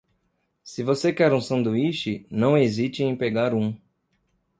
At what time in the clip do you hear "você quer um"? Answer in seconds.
0.81-1.39